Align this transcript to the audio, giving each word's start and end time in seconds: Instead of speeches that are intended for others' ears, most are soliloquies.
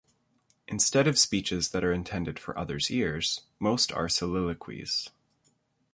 Instead 0.67 1.05
of 1.07 1.19
speeches 1.19 1.69
that 1.69 1.83
are 1.83 1.93
intended 1.93 2.39
for 2.39 2.57
others' 2.57 2.89
ears, 2.89 3.41
most 3.59 3.91
are 3.91 4.09
soliloquies. 4.09 5.11